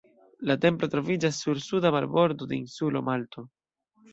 [0.51, 3.49] La templo troviĝas sur suda marbordo de insulo Malto.